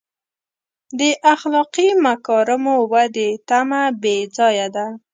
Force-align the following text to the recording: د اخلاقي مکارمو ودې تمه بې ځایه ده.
د 0.99 1.01
اخلاقي 1.33 1.87
مکارمو 2.05 2.75
ودې 2.91 3.29
تمه 3.47 3.81
بې 4.01 4.17
ځایه 4.37 4.67
ده. 4.75 4.87